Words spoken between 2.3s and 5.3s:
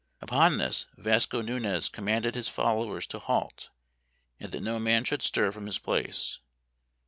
his fol lowers to halt, and that no man should